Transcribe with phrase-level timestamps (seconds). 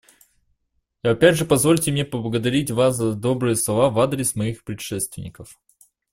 [1.03, 5.59] И опять же позвольте мне поблагодарить вас за добрые слова в адрес моих предшественников.